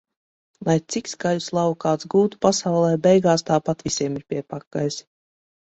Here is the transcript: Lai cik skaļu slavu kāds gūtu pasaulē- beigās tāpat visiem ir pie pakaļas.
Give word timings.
Lai 0.69 0.75
cik 0.95 1.11
skaļu 1.11 1.43
slavu 1.47 1.77
kāds 1.85 2.09
gūtu 2.15 2.41
pasaulē- 2.47 2.91
beigās 3.07 3.49
tāpat 3.53 3.89
visiem 3.91 4.21
ir 4.23 4.29
pie 4.31 4.45
pakaļas. 4.57 5.03